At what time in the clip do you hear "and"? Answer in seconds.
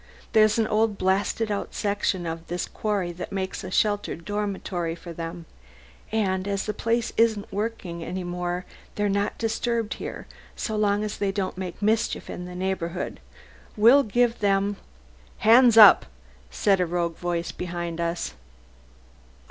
6.11-6.47